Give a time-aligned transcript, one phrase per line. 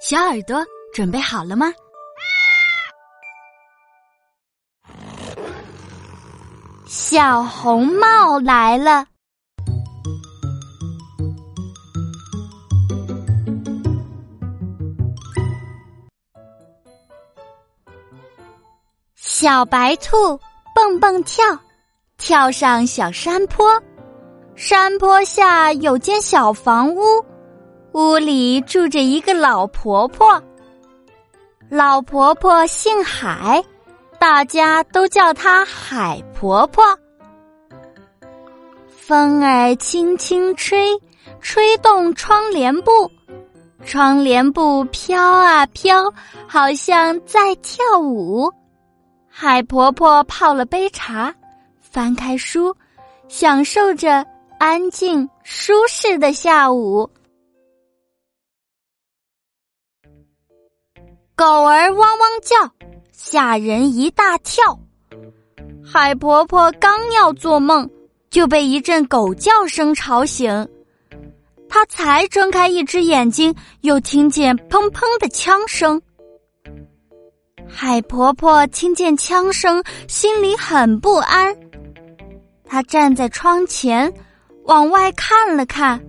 [0.00, 0.64] 小耳朵
[0.94, 1.72] 准备好了吗？
[6.86, 9.04] 小红帽来了。
[19.16, 20.38] 小白兔
[20.74, 21.44] 蹦蹦跳，
[22.16, 23.82] 跳上小山坡，
[24.54, 27.00] 山坡下有间小房屋。
[27.98, 30.40] 屋里住着一个老婆婆，
[31.68, 33.60] 老婆婆姓海，
[34.20, 36.84] 大家都叫她海婆婆。
[38.86, 40.96] 风儿轻轻吹，
[41.40, 43.10] 吹动窗帘布，
[43.84, 46.04] 窗帘布飘啊飘，
[46.46, 48.48] 好像在跳舞。
[49.28, 51.34] 海婆婆泡了杯茶，
[51.80, 52.72] 翻开书，
[53.26, 54.24] 享受着
[54.56, 57.10] 安静舒适的下午。
[61.38, 62.72] 狗儿汪汪叫，
[63.12, 64.76] 吓人一大跳。
[65.84, 67.88] 海婆婆刚要做梦，
[68.28, 70.68] 就被一阵狗叫声吵醒。
[71.68, 76.02] 她才睁开一只眼睛，又听见砰砰的枪声。
[77.68, 81.56] 海婆婆听见枪声，心里很不安。
[82.64, 84.12] 她站在窗前，
[84.64, 86.04] 往外看了看。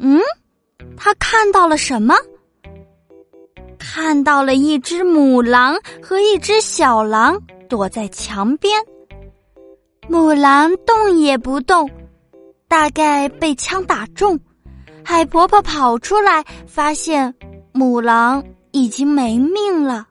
[0.00, 0.20] 嗯，
[0.96, 2.16] 她看到了什么？
[3.86, 8.80] 看到了一只母狼和一只小狼躲在墙边，
[10.08, 11.88] 母狼动也不动，
[12.66, 14.40] 大概被枪打中。
[15.04, 17.34] 海婆婆跑出来，发现
[17.72, 20.08] 母狼已经没命了。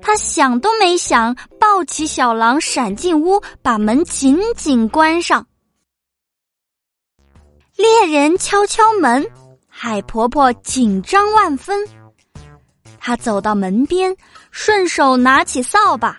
[0.00, 5.44] 她想都没想，抱起小狼，闪进屋，把门紧紧关上。
[7.76, 9.26] 猎人敲敲门。
[9.84, 11.76] 海婆婆紧张万分，
[13.00, 14.16] 她走到门边，
[14.52, 16.16] 顺手拿起扫把，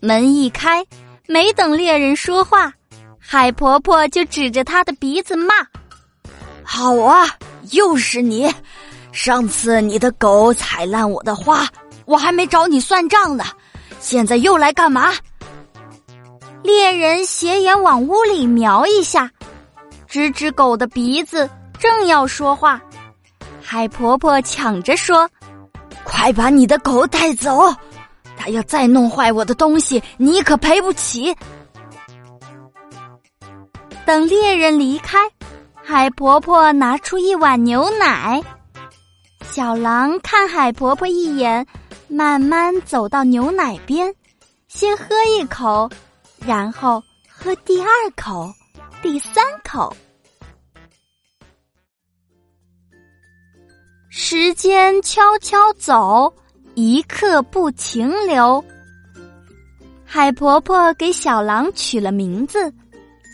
[0.00, 0.82] 门一开，
[1.26, 2.72] 没等猎人说话，
[3.18, 5.54] 海婆婆就指着他的鼻子骂
[6.64, 7.28] ：“好啊，
[7.72, 8.50] 又是你！
[9.12, 11.68] 上次你的狗踩烂我的花，
[12.06, 13.44] 我还没找你算账呢，
[14.00, 15.12] 现在又来干嘛？”
[16.64, 19.30] 猎人斜眼往屋里瞄一下，
[20.06, 21.46] 指指狗的鼻子。
[21.78, 22.80] 正要说话，
[23.62, 25.28] 海婆婆抢着说
[26.04, 27.74] ：“快把你的狗带走！
[28.36, 31.34] 他要再弄坏我的东西，你可赔不起。”
[34.04, 35.18] 等猎人离开，
[35.74, 38.42] 海婆婆拿出一碗牛奶。
[39.44, 41.66] 小狼看海婆婆一眼，
[42.08, 44.14] 慢慢走到牛奶边，
[44.68, 45.90] 先喝一口，
[46.38, 48.50] 然后喝第二口，
[49.02, 49.94] 第三口。
[54.20, 56.34] 时间悄悄走，
[56.74, 58.62] 一刻不停留。
[60.04, 62.70] 海婆婆给小狼取了名字，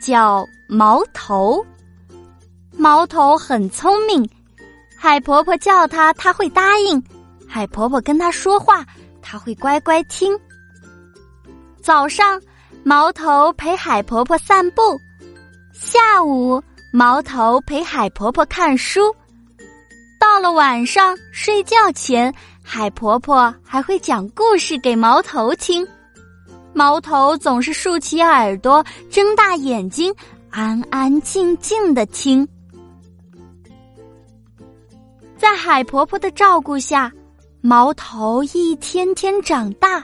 [0.02, 1.64] 叫毛头。
[2.70, 4.28] 毛头很聪明，
[4.94, 7.02] 海婆婆叫他，他会答应；
[7.48, 8.84] 海婆婆跟他说话，
[9.22, 10.38] 他会乖乖听。
[11.82, 12.38] 早上，
[12.82, 14.82] 毛头陪海婆婆散步；
[15.72, 16.62] 下午，
[16.92, 19.00] 毛头陪海婆婆看书。
[20.24, 25.86] 到了晚上睡觉前，海婆婆还会讲故事给毛头听。
[26.72, 30.12] 毛头总是竖起耳朵，睁大眼睛，
[30.48, 32.48] 安安静静的听。
[35.36, 37.12] 在海婆婆的照顾下，
[37.60, 40.02] 毛头一天天长大。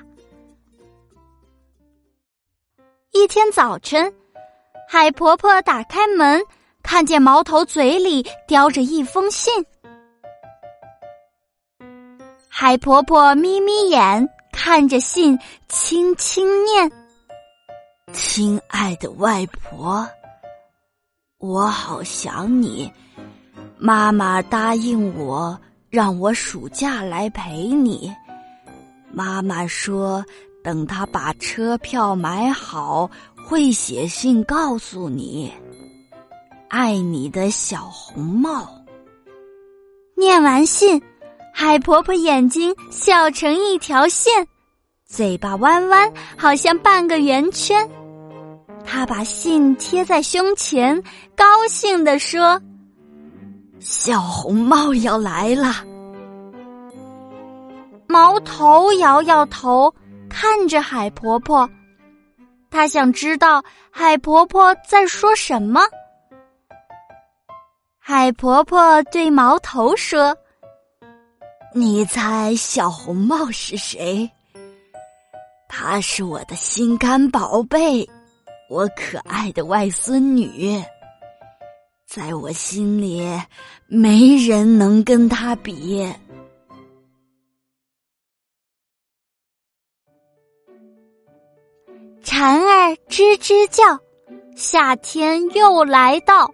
[3.12, 4.12] 一天早晨，
[4.86, 6.38] 海婆婆打开门，
[6.82, 9.50] 看见毛头嘴里叼着一封信。
[12.62, 16.92] 海婆婆眯眯眼，看着信，轻轻念
[18.12, 20.06] ：“亲爱的外婆，
[21.38, 22.92] 我好想你。
[23.78, 25.58] 妈妈答应我，
[25.88, 28.14] 让我暑假来陪你。
[29.10, 30.22] 妈妈说，
[30.62, 33.10] 等她把车票买好，
[33.48, 35.50] 会写信告诉你。
[36.68, 38.68] 爱你的小红帽。”
[40.14, 41.02] 念完信。
[41.52, 44.46] 海婆婆眼睛笑成一条线，
[45.04, 47.88] 嘴巴弯弯，好像半个圆圈。
[48.84, 51.00] 她把信贴在胸前，
[51.36, 52.60] 高兴地说
[53.78, 55.84] ：“小红帽要来了。”
[58.08, 59.94] 毛头摇摇头，
[60.28, 61.68] 看着海婆婆，
[62.70, 65.82] 他想知道海婆婆在说什么。
[67.98, 70.36] 海婆婆对毛头说
[71.72, 74.28] ：“你猜小红帽是谁？
[75.68, 78.08] 她是我的心肝宝贝，
[78.68, 80.82] 我可爱的外孙女。
[82.06, 83.22] 在我心里，
[83.86, 86.12] 没人能跟她比。”
[92.22, 93.82] 蝉儿吱吱叫，
[94.56, 96.50] 夏天又来到。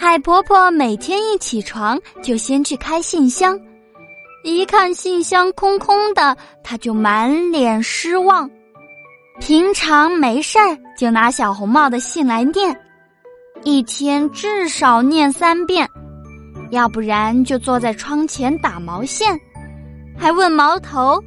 [0.00, 3.58] 海婆婆每天一起床就先去开信箱，
[4.44, 8.48] 一看信箱空空的，她就满脸失望。
[9.40, 12.80] 平常没事儿就拿小红帽的信来念，
[13.64, 15.88] 一天至少念三遍，
[16.70, 19.36] 要不然就坐在窗前打毛线，
[20.16, 21.20] 还问毛头。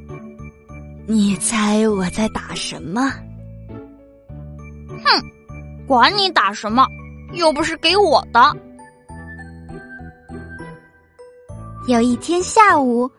[1.06, 3.12] 你猜我在打什么？
[5.04, 5.22] 哼，
[5.86, 6.86] 管你打什么，
[7.32, 8.56] 又不是给我的。
[11.88, 13.10] 有一天下午，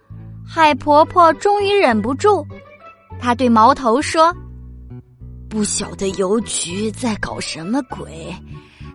[0.48, 2.46] 海婆婆终于忍不住，
[3.20, 4.34] 她对毛头说
[5.50, 8.34] ：“不晓得邮局在搞什么鬼，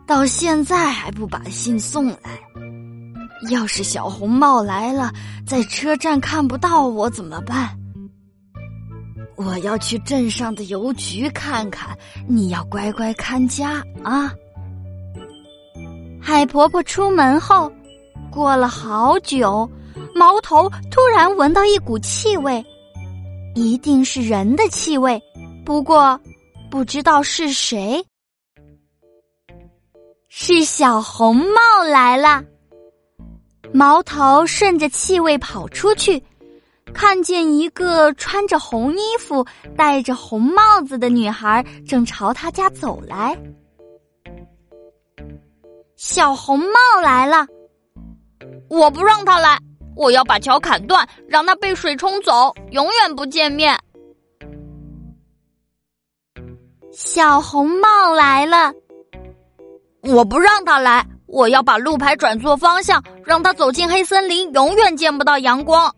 [0.07, 2.19] 到现在还不把信送来。
[3.51, 5.13] 要是小红帽来了，
[5.47, 7.77] 在车站看不到我怎么办？”
[9.37, 14.33] 我要去镇上的邮局看看，你要乖乖看家啊！
[16.29, 17.73] 海婆婆出门后，
[18.31, 19.67] 过了好久，
[20.15, 22.63] 毛头突然闻到一股气味，
[23.55, 25.19] 一定是人的气味，
[25.65, 26.21] 不过
[26.71, 28.05] 不知道是谁。
[30.29, 32.45] 是小红帽来了，
[33.73, 36.23] 毛头顺着气味跑出去。
[36.93, 43.35] 看见一个穿着红衣服、戴着红帽子的女孩正朝他家走来。
[45.99, 47.45] 小红帽来了，
[48.71, 49.59] 我不让他来，
[49.97, 53.77] 我要把桥砍断，让他被水冲走，永远不见面。
[56.93, 58.73] 小红帽来了，
[60.03, 65.93] 我不让他来，我要把路牌转错方向，让他走进黑森林，永远见不到阳光。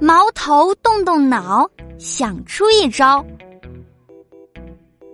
[0.00, 1.68] 毛头动动脑，
[1.98, 3.22] 想出一招。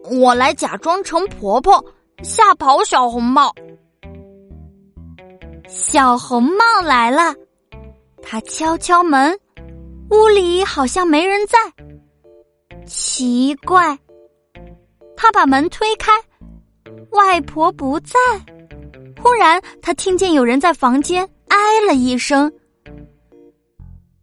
[0.05, 1.85] 我来假装成婆婆，
[2.23, 3.53] 吓跑小红帽。
[5.67, 7.35] 小红帽来了，
[8.23, 9.39] 他敲敲门，
[10.11, 11.59] 屋里好像没人在。
[12.87, 13.99] 奇怪，
[15.17, 16.13] 他把门推开，
[17.11, 18.19] 外婆不在。
[19.23, 21.57] 忽然，他听见有人在房间哎
[21.87, 22.53] 了一声。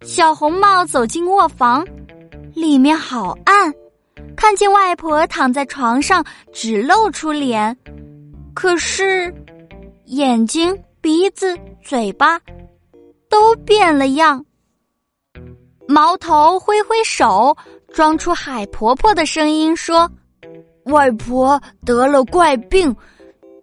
[0.01, 1.85] 小红帽走进卧房，
[2.53, 3.73] 里面好暗，
[4.35, 7.75] 看见外婆躺在床上，只露出脸，
[8.53, 9.33] 可是
[10.06, 12.39] 眼睛、鼻子、嘴巴
[13.29, 14.44] 都变了样。
[15.88, 17.56] 毛头挥挥手，
[17.94, 20.09] 装出海婆婆的声音说
[20.85, 22.95] ：“外婆得了怪病，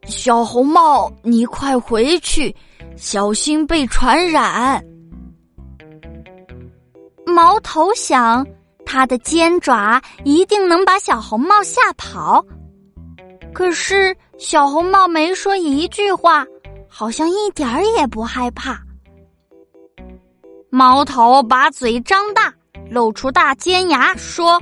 [0.04, 2.54] 小红帽，你快回去，
[2.96, 4.82] 小心被传染。”
[7.26, 8.46] 毛头想，
[8.90, 12.42] 他的尖爪一定能把小红帽吓跑。
[13.52, 16.46] 可是小红帽没说一句话，
[16.88, 18.80] 好像一点儿也不害怕。
[20.70, 22.54] 猫头把嘴张大，
[22.90, 24.58] 露出大尖牙，说：“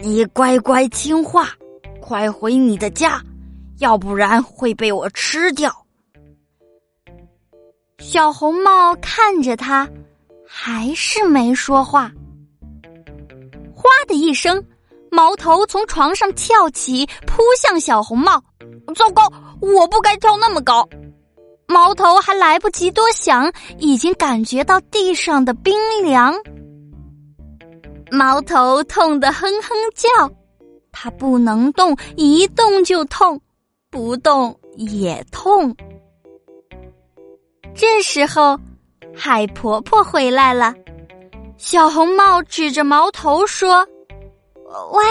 [0.00, 1.50] 你乖乖听话，
[2.00, 3.20] 快回你的家，
[3.80, 5.70] 要不然会被我吃掉。”
[8.00, 9.86] 小红帽看着他。
[10.48, 12.10] 还是没说话。
[14.06, 14.64] 的一声，
[15.10, 18.42] 毛头从床上跳起，扑向小红帽。
[18.94, 20.88] 糟糕，我不该跳那么高。
[21.66, 26.34] 毛头还来不及多想，已经感觉到地上的冰凉。
[28.10, 30.30] 毛头痛得哼哼叫，
[30.92, 33.40] 他不能动，一动就痛，
[33.90, 35.76] 不动也痛。
[37.74, 38.58] 这时候。
[39.18, 40.74] 海婆婆回来了，
[41.56, 43.88] 小红帽指着毛头说
[44.92, 45.02] ：“外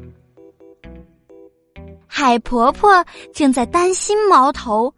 [2.06, 4.92] 海婆婆正在担心毛头，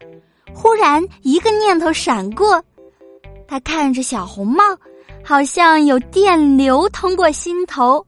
[0.54, 2.62] 忽然一个念头闪过，
[3.46, 4.62] 她看着小红帽，
[5.24, 8.06] 好像有电流通过心头。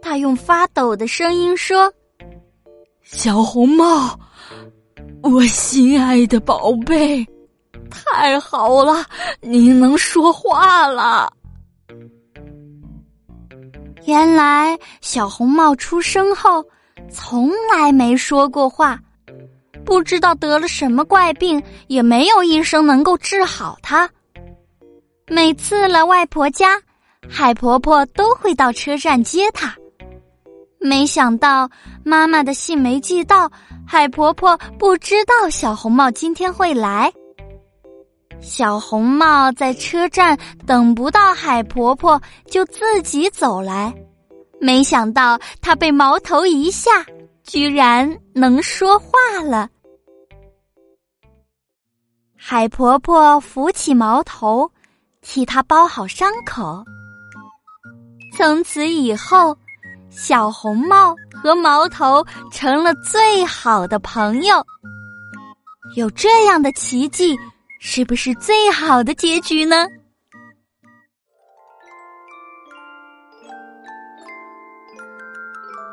[0.00, 1.92] 她用发抖的声音说
[3.02, 4.18] ：“小红帽。”
[5.22, 7.24] 我心爱的宝贝，
[7.88, 9.06] 太好了，
[9.40, 11.32] 你能说话了。
[14.04, 16.64] 原来小红帽出生后，
[17.10, 18.98] 从来没说过话，
[19.84, 24.08] 不知道得了什么怪病，也没有医生能够治好它。
[25.28, 26.80] 每次来外婆家，
[27.28, 29.74] 海婆婆都会到车站接她。
[30.78, 31.70] 没想到
[32.04, 33.48] 妈妈的信没寄到，
[33.86, 37.12] 海婆婆不知道小红帽今天会来。
[38.42, 43.94] 小红帽在车站等不到海婆婆，就自己走来。
[44.60, 46.90] 没想到她被矛头一下，
[47.44, 49.68] 居然能说话了。
[52.36, 54.70] 海婆婆扶起矛头，
[55.20, 56.84] 替他包好伤口。
[58.36, 59.56] 从此以后。
[60.14, 64.62] 小红帽和毛头成了最好的朋友。
[65.96, 67.34] 有这样的奇迹，
[67.84, 69.88] 是不是最好的结局呢？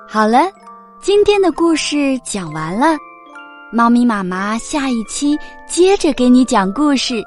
[0.07, 0.51] 好了，
[1.01, 2.95] 今天的故事讲完了，
[3.73, 5.35] 猫咪妈妈下一期
[5.67, 7.23] 接着给你讲故事。